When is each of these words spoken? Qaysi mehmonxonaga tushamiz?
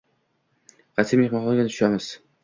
Qaysi 0.99 1.19
mehmonxonaga 1.19 1.65
tushamiz? 1.67 2.09